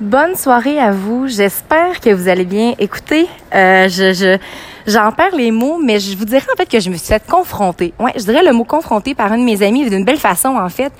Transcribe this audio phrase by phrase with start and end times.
[0.00, 1.28] Bonne soirée à vous.
[1.28, 2.72] J'espère que vous allez bien.
[2.78, 4.38] Écoutez, euh, je, je,
[4.90, 7.22] j'en perds les mots, mais je vous dirais en fait que je me suis fait
[7.28, 7.92] confronter.
[7.98, 10.70] Ouais, je dirais le mot confronter par un de mes amis d'une belle façon en
[10.70, 10.90] fait.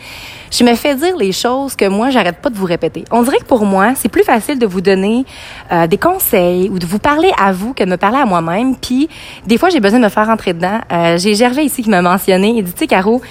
[0.50, 3.06] Je me fais dire les choses que moi j'arrête pas de vous répéter.
[3.10, 5.24] On dirait que pour moi c'est plus facile de vous donner
[5.72, 8.76] euh, des conseils ou de vous parler à vous que de me parler à moi-même.
[8.76, 9.08] Puis
[9.46, 10.78] des fois j'ai besoin de me faire rentrer dedans.
[10.92, 12.53] Euh, j'ai Gervais ici qui m'a mentionné.
[12.54, 13.22] Il dit tu sais Caro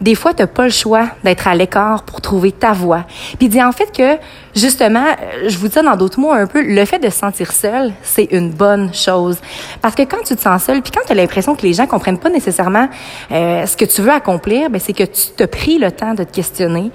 [0.00, 3.04] des fois, tu pas le choix d'être à l'écart pour trouver ta voix.
[3.38, 4.16] Puis il dit en fait que,
[4.58, 7.52] justement, euh, je vous dis dans d'autres mots un peu, le fait de se sentir
[7.52, 9.38] seul, c'est une bonne chose.
[9.80, 11.86] Parce que quand tu te sens seul, puis quand tu as l'impression que les gens
[11.86, 12.88] comprennent pas nécessairement
[13.32, 16.24] euh, ce que tu veux accomplir, ben c'est que tu te pris le temps de
[16.24, 16.90] te questionner.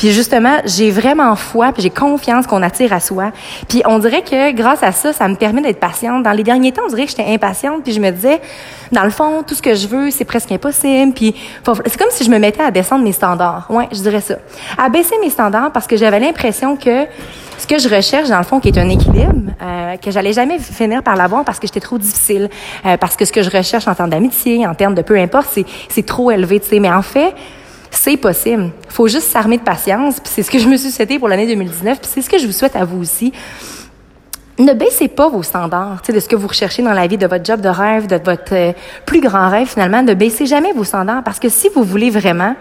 [0.00, 3.32] Puis justement, j'ai vraiment foi, puis j'ai confiance qu'on attire à soi.
[3.68, 6.22] Puis on dirait que grâce à ça, ça me permet d'être patiente.
[6.22, 8.40] Dans les derniers temps, on dirait que j'étais impatiente, puis je me disais,
[8.92, 11.12] dans le fond, tout ce que je veux, c'est presque impossible.
[11.12, 11.34] Puis
[11.84, 13.66] c'est comme si je me mettais à descendre mes standards.
[13.68, 14.36] Ouais, je dirais ça.
[14.78, 16.99] À baisser mes standards parce que j'avais l'impression que
[17.58, 20.58] ce que je recherche dans le fond, qui est un équilibre, euh, que j'allais jamais
[20.58, 22.48] finir par l'avoir parce que j'étais trop difficile,
[22.86, 25.48] euh, parce que ce que je recherche en termes d'amitié, en termes de peu importe,
[25.50, 26.80] c'est c'est trop élevé, tu sais.
[26.80, 27.34] Mais en fait,
[27.90, 28.70] c'est possible.
[28.88, 30.20] faut juste s'armer de patience.
[30.20, 32.00] Puis c'est ce que je me suis souhaité pour l'année 2019.
[32.00, 33.32] Puis c'est ce que je vous souhaite à vous aussi.
[34.58, 37.44] Ne baissez pas vos standards, de ce que vous recherchez dans la vie, de votre
[37.44, 38.72] job de rêve, de votre euh,
[39.06, 40.02] plus grand rêve finalement.
[40.02, 42.54] Ne baissez jamais vos standards parce que si vous voulez vraiment,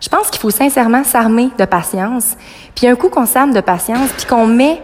[0.00, 2.36] je pense qu'il faut sincèrement s'armer de patience.
[2.74, 4.80] Puis un coup qu'on s'arme de patience, puis qu'on met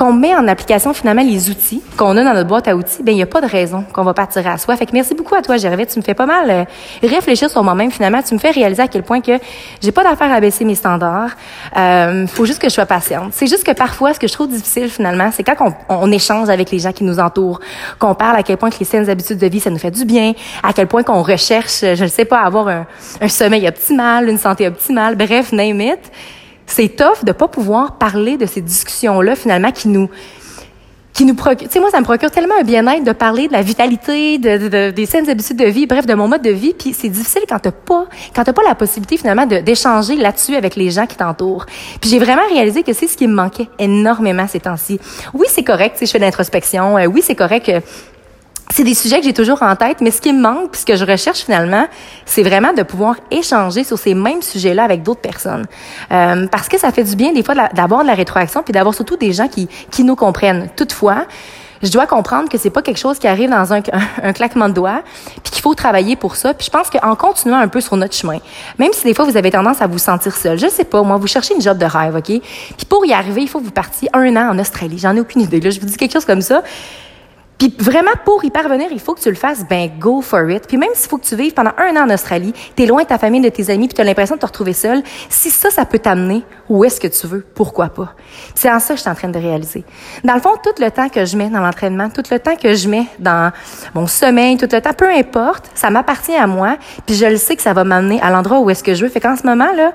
[0.00, 3.12] qu'on met en application finalement les outils qu'on a dans notre boîte à outils, ben
[3.12, 4.74] il n'y a pas de raison qu'on va pas tirer à soi.
[4.76, 5.84] Fait que merci beaucoup à toi, Gervais.
[5.84, 6.64] Tu me fais pas mal euh,
[7.02, 8.22] réfléchir sur moi-même finalement.
[8.22, 9.32] Tu me fais réaliser à quel point que
[9.82, 11.32] j'ai pas d'affaire à baisser mes standards.
[11.76, 13.32] Euh, faut juste que je sois patiente.
[13.32, 16.48] C'est juste que parfois, ce que je trouve difficile finalement, c'est quand on, on, échange
[16.48, 17.60] avec les gens qui nous entourent,
[17.98, 20.06] qu'on parle à quel point que les saines habitudes de vie, ça nous fait du
[20.06, 22.86] bien, à quel point qu'on recherche, je ne sais pas, avoir un,
[23.20, 26.10] un sommeil optimal, une santé optimale, bref, name it
[26.72, 30.08] c'est tough de pas pouvoir parler de ces discussions-là, finalement, qui nous,
[31.12, 33.52] qui nous procure, tu sais, moi, ça me procure tellement un bien-être de parler de
[33.52, 36.72] la vitalité, de, de, des saines habitudes de vie, bref, de mon mode de vie.
[36.72, 40.76] Puis c'est difficile quand t'as pas, quand t'as pas la possibilité finalement d'échanger là-dessus avec
[40.76, 41.66] les gens qui t'entourent.
[42.00, 45.00] Puis j'ai vraiment réalisé que c'est ce qui me manquait énormément ces temps-ci.
[45.34, 46.96] Oui, c'est correct, si je fais de l'introspection.
[46.96, 47.66] Euh, oui, c'est correct.
[47.66, 47.80] que
[48.80, 50.86] c'est des sujets que j'ai toujours en tête, mais ce qui me manque, puis ce
[50.86, 51.86] que je recherche finalement,
[52.24, 55.66] c'est vraiment de pouvoir échanger sur ces mêmes sujets-là avec d'autres personnes.
[56.10, 58.94] Euh, parce que ça fait du bien des fois d'avoir de la rétroaction, puis d'avoir
[58.94, 60.70] surtout des gens qui, qui nous comprennent.
[60.76, 61.26] Toutefois,
[61.82, 63.70] je dois comprendre que c'est pas quelque chose qui arrive dans
[64.22, 65.02] un, claquement de doigts,
[65.42, 66.54] puis qu'il faut travailler pour ça.
[66.54, 68.38] Puis je pense qu'en continuant un peu sur notre chemin,
[68.78, 71.18] même si des fois vous avez tendance à vous sentir seul, je sais pas, moi,
[71.18, 72.24] vous cherchez une job de rêve, ok?
[72.24, 74.96] Puis pour y arriver, il faut que vous partiez un an en Australie.
[74.96, 75.60] J'en ai aucune idée.
[75.60, 76.62] Là, je vous dis quelque chose comme ça.
[77.60, 80.66] Puis vraiment, pour y parvenir, il faut que tu le fasses, ben go for it.
[80.66, 83.08] Puis même s'il faut que tu vives pendant un an en Australie, t'es loin de
[83.08, 85.84] ta famille, de tes amis, puis t'as l'impression de te retrouver seul, si ça, ça
[85.84, 88.14] peut t'amener où est-ce que tu veux, pourquoi pas?
[88.54, 89.84] C'est en ça que je suis en train de réaliser.
[90.24, 92.74] Dans le fond, tout le temps que je mets dans l'entraînement, tout le temps que
[92.74, 93.52] je mets dans
[93.92, 97.56] mon sommeil, tout le temps, peu importe, ça m'appartient à moi, puis je le sais
[97.56, 99.10] que ça va m'amener à l'endroit où est-ce que je veux.
[99.10, 99.92] Fait qu'en ce moment, là,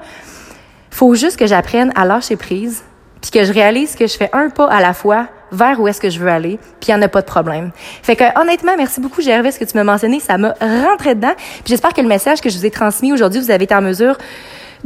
[0.92, 2.84] faut juste que j'apprenne à lâcher prise,
[3.24, 6.02] puis que je réalise que je fais un pas à la fois vers où est-ce
[6.02, 7.72] que je veux aller, puis il n'y en a pas de problème.
[8.04, 11.34] Fait que honnêtement, merci beaucoup Gervais, ce que tu m'as mentionné, ça m'a rentré dedans.
[11.36, 13.82] Puis j'espère que le message que je vous ai transmis aujourd'hui, vous avez été en
[13.82, 14.18] mesure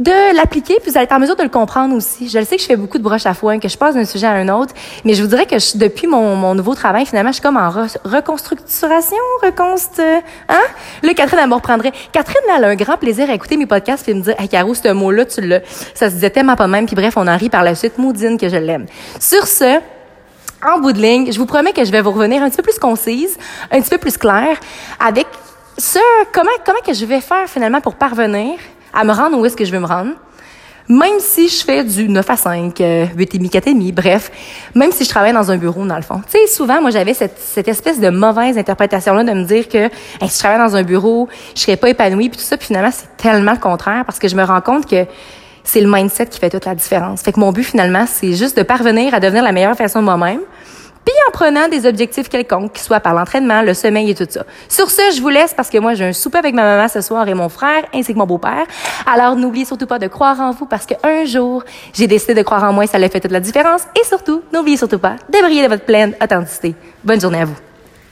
[0.00, 2.28] de l'appliquer, puis vous allez être en mesure de le comprendre aussi.
[2.28, 4.06] Je le sais que je fais beaucoup de broches à foin, que je passe d'un
[4.06, 7.30] sujet à un autre, mais je vous dirais que depuis mon, mon nouveau travail, finalement,
[7.30, 7.70] je suis comme en
[8.04, 10.00] reconstructuration, reconst...
[10.48, 10.62] Hein?
[11.02, 11.92] Là, Catherine, elle me reprendrait.
[12.12, 14.72] Catherine, elle a un grand plaisir à écouter mes podcasts et me dire, hey, Caro,
[14.72, 15.60] ce mot-là, tu l'as.
[15.94, 17.98] Ça se disait tellement pas même, puis bref, on en rit par la suite.
[17.98, 18.86] Maudine que je l'aime.
[19.18, 19.80] Sur ce,
[20.66, 22.62] en bout de ligne, je vous promets que je vais vous revenir un petit peu
[22.62, 23.36] plus concise,
[23.70, 24.58] un petit peu plus claire,
[24.98, 25.26] avec
[25.78, 25.98] ce
[26.32, 28.58] comment comment que je vais faire finalement pour parvenir
[28.92, 30.12] à me rendre où est-ce que je veux me rendre.
[30.88, 34.32] Même si je fais du 9 à 5, 8 et demi, 4 et demi, bref,
[34.74, 36.20] même si je travaille dans un bureau, dans le fond.
[36.28, 39.88] Tu sais, souvent, moi, j'avais cette, cette espèce de mauvaise interprétation-là de me dire que
[40.26, 42.90] si je travaille dans un bureau, je serais pas épanouie, puis tout ça, puis finalement,
[42.90, 45.06] c'est tellement le contraire, parce que je me rends compte que
[45.64, 47.22] c'est le mindset qui fait toute la différence.
[47.22, 50.04] Fait que mon but finalement, c'est juste de parvenir à devenir la meilleure façon de
[50.04, 50.40] moi-même.
[51.04, 54.44] Puis en prenant des objectifs quelconques, qui soient par l'entraînement, le sommeil et tout ça.
[54.68, 57.00] Sur ce, je vous laisse parce que moi, j'ai un souper avec ma maman ce
[57.00, 58.66] soir et mon frère, ainsi que mon beau-père.
[59.10, 61.64] Alors, n'oubliez surtout pas de croire en vous parce qu'un jour,
[61.94, 63.82] j'ai décidé de croire en moi et ça a fait toute la différence.
[63.98, 66.74] Et surtout, n'oubliez surtout pas de briller de votre pleine authenticité.
[67.02, 67.69] Bonne journée à vous.